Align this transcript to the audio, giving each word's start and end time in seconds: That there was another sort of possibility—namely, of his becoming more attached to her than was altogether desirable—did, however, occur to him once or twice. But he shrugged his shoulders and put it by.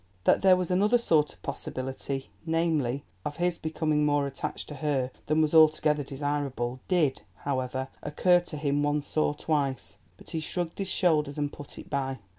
That 0.23 0.41
there 0.41 0.55
was 0.55 0.71
another 0.71 0.97
sort 0.97 1.31
of 1.31 1.43
possibility—namely, 1.43 3.03
of 3.23 3.37
his 3.37 3.59
becoming 3.59 4.03
more 4.03 4.25
attached 4.25 4.67
to 4.69 4.75
her 4.77 5.11
than 5.27 5.43
was 5.43 5.53
altogether 5.53 6.01
desirable—did, 6.01 7.21
however, 7.35 7.87
occur 8.01 8.39
to 8.39 8.57
him 8.57 8.81
once 8.81 9.15
or 9.15 9.35
twice. 9.35 9.99
But 10.17 10.31
he 10.31 10.39
shrugged 10.39 10.79
his 10.79 10.89
shoulders 10.89 11.37
and 11.37 11.53
put 11.53 11.77
it 11.77 11.87
by. 11.91 12.17